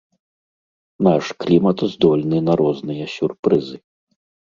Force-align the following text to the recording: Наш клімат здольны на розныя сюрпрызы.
Наш 1.09 1.25
клімат 1.45 1.85
здольны 1.93 2.37
на 2.49 2.53
розныя 2.65 3.05
сюрпрызы. 3.21 3.77